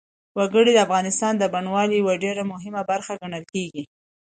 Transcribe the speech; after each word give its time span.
وګړي 0.37 0.71
د 0.73 0.79
افغانستان 0.87 1.33
د 1.37 1.43
بڼوالۍ 1.53 1.95
یوه 1.99 2.15
ډېره 2.23 2.43
مهمه 2.53 2.81
برخه 2.91 3.13
ګڼل 3.21 3.43
کېږي. 3.53 3.83